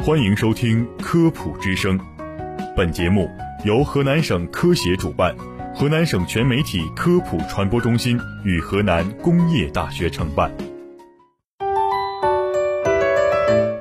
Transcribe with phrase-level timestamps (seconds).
[0.00, 1.98] 欢迎收听《科普之声》，
[2.76, 3.28] 本节目
[3.64, 5.34] 由河南省科协主办，
[5.74, 10.50] 河南省全媒体科普传播中心与河南工业大学承办。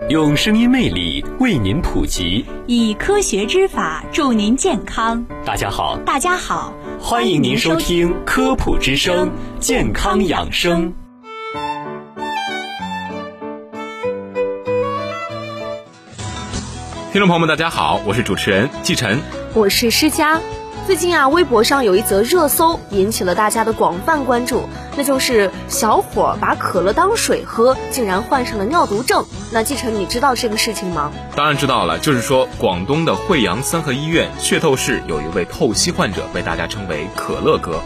[0.10, 5.24] 用声音魅力为您普及，以科学之法助您健康。
[5.46, 9.30] 大家好，大家好，欢迎您收听《科普之声》，
[9.60, 10.92] 健康养生。
[17.18, 19.20] 听众朋友们，大家好，我是主持人季晨，
[19.56, 20.40] 我是施佳。
[20.86, 29.26] 最近啊，微博上有一则热搜引起了大家的广泛关注，那就是小伙把可乐当水喝，竟然患上了尿毒症。
[29.52, 31.12] 那季晨，你知道这个事情吗？
[31.36, 37.82] 当然知道了，就是说广东的惠阳三和医院血透室有一位透析患者，被大家称为“可乐哥”，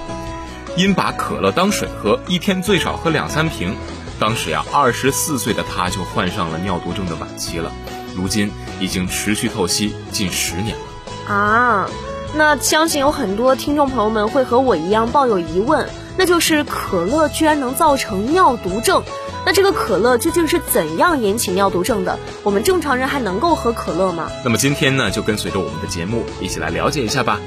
[0.75, 3.77] 因把可乐当水喝，一天最少喝两三瓶，
[4.19, 7.71] 当时呀，二十四岁的他就患上了尿毒症的晚期了。
[8.15, 11.89] 如今已经持续透析近十年了啊！
[12.33, 15.87] 那相信有很多听众朋友们会和我一样抱有疑问，
[16.17, 19.03] 那就是可乐居然能造成尿毒症？
[19.45, 22.17] 那这个可乐究竟是怎样引起尿毒症的？
[22.43, 24.29] 我们正常人还能够喝可乐吗？
[24.43, 27.39] 那么今天呢，就跟随着我们的节目一起来了解一下吧。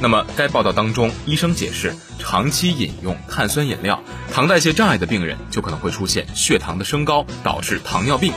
[0.00, 4.00] 那么该报道当中，医生解释，长期饮用碳酸饮料，
[4.32, 8.32] 糖代谢障碍的病人就可能会出现血糖的升高，导致糖尿病。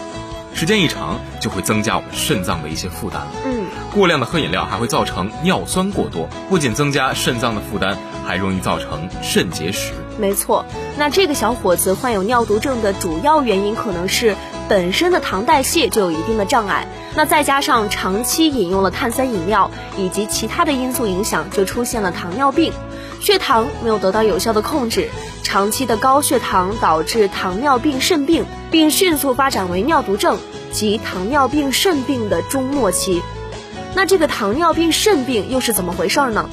[0.56, 3.28] 时间一长，就会增加我们肾脏的一些负担了。
[3.45, 9.92] 嗯，过量的喝饮料还会造成尿酸过多，不仅增加肾脏的负担，还容易造成肾结石。
[10.17, 10.66] 没错，
[10.98, 14.38] 那这个小伙子患有尿毒症的主要原因可能是
[14.70, 22.72] 本身的糖代谢就有一定的障碍，那再加上长期饮用了碳酸饮料以及其他的因素影响，就出现了糖尿病，
[23.26, 25.09] 血糖没有得到有效的控制。
[25.42, 30.38] 长期的高血糖导致糖尿病肾病，并迅速发展为尿毒症
[30.72, 33.23] 及糖尿病肾病的中末期。
[33.95, 36.48] 那这个糖尿病肾病又是怎么回事呢？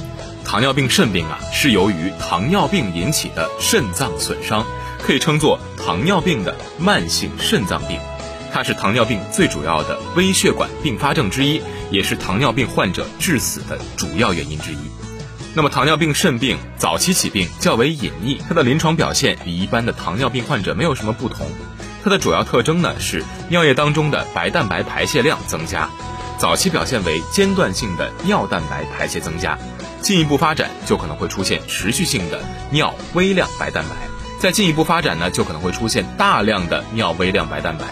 [0.47, 4.65] 糖尿病肾病啊，是由于糖尿病引起的肾脏损伤，
[5.07, 7.99] 可以称作糖尿病的慢性肾脏病。
[8.51, 11.61] 它是糖尿病最主要的微血管并发症之一，
[11.91, 14.79] 也是糖尿病患者致死的主要原因之一。
[15.55, 21.47] 那么，糖尿病肾病早期起病较为隐匿，它的临床表现与一般的糖尿病患者没有什么不同。
[22.03, 25.91] 它的主要特征呢是尿液当中的白蛋白排泄量增加，
[26.39, 29.59] 早期表现为间断性的尿蛋白排泄增加，
[30.01, 32.41] 进一步发展就可能会出现持续性的
[32.71, 33.95] 尿微量白蛋白，
[34.41, 37.85] 再进一步发展呢就可能会出现大量的尿微量白蛋白，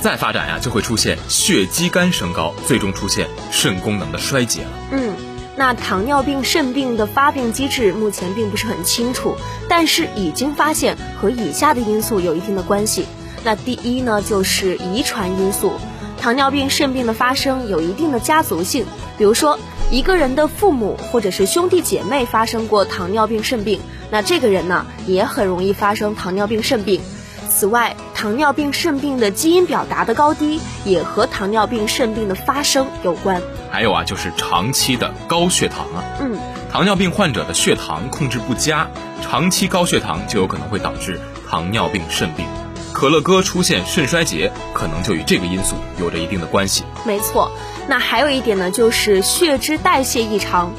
[0.00, 4.70] 再发展呀就会出现血肌酐升高，最终出现肾功能的衰竭了。
[4.92, 5.14] 嗯。
[5.60, 9.36] 那糖尿病肾病的发病机制目前并不是很清楚，
[9.68, 13.04] 但是已经发现和以下的因素有一定的关系。
[13.44, 15.74] 那第一呢，就是遗传因素。
[16.18, 18.86] 糖尿病肾病的发生有一定的家族性，
[19.18, 19.58] 比如说
[19.90, 27.02] 一个人的父母或者是兄弟姐妹发生过糖尿病肾病，那这个人呢也很容易发生糖尿病肾病。
[27.50, 33.40] 此外，糖尿病肾病的基因表达的高低也和糖尿病肾病的发生有关。
[33.70, 36.04] 还有啊，就是长期的高血糖啊。
[36.20, 36.38] 嗯，
[36.70, 38.90] 糖尿病患者的血糖控制不佳，
[39.22, 42.44] 长期高血糖就有可能会导致糖尿病肾病。
[42.92, 46.84] 可乐哥出现肾衰竭，可能就与这个因素有着一定的关系。
[47.06, 47.50] 没错，
[47.88, 50.70] 那还有一点呢，就是血脂代谢异常。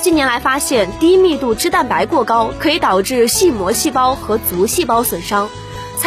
[0.00, 5.50] 近年来发现，低密度脂蛋白过高可以导致细膜细胞和足细胞损伤。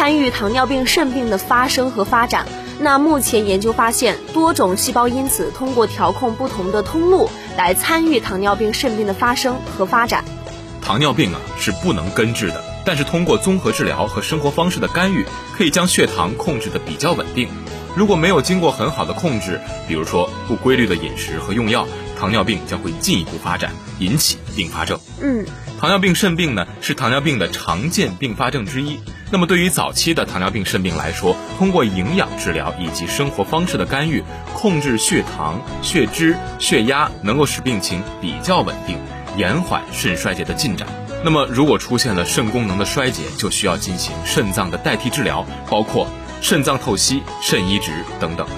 [0.00, 2.46] 参与糖尿病肾病的发生和发展。
[2.78, 10.24] 那目前研究发现，多种细胞因子通过调控不同的通路来参与糖尿病肾病的发生和发展。
[10.80, 17.46] 糖尿病啊是不能根治的，但是通过综合治疗和生活方式的干预，可以将血糖控制的比较稳定。
[17.94, 21.86] 如果没有经过很好的控制，比如说不规律的饮食和用药，
[22.18, 24.98] 糖尿病将会进一步发展，引起并发症。
[25.20, 25.44] 嗯。
[25.78, 28.98] 糖尿病肾病呢，是糖尿病的常见并发症之一。
[29.32, 34.24] 那么，对于早期的糖尿病肾病来说，通过营养治疗以及生活方式的干预，
[34.54, 38.98] 控制血糖、血脂、血压，能够使病情比较稳定，
[39.36, 40.88] 延缓肾衰竭的进展。
[41.22, 46.08] 那么，如果出现了肾功能的衰竭，就需要进行肾脏的代替治疗，包括
[46.40, 48.48] 肾脏透析、肾移植等等。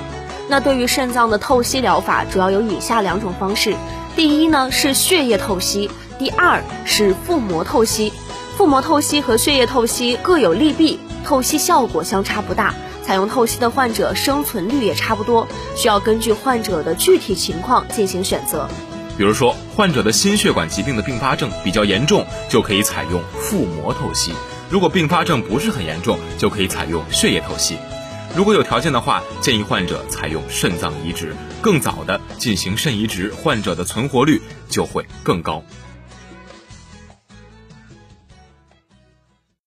[0.48, 3.74] 那对于肾脏的透析疗法，主要有以下两种方式。
[4.16, 5.90] 第一呢，是血液透析。
[6.19, 8.12] 第二是腹膜透析，
[8.56, 18.69] 腹膜透析和血液透析各有利弊，透析效果相差不大，采用透析的患者生存率也差不多，需要根据患者的具体情况进行选择。
[19.16, 24.32] 比如说，患者的心血管疾病的并发症比较严重，就可以采用腹膜透析；
[24.69, 27.76] 如果并发症不是很严重，就可以采用血液透析。
[28.37, 35.62] 如果有条件的话，建议患者采用肾脏移植，更早的进行肾移植，患者的存活率就会更高。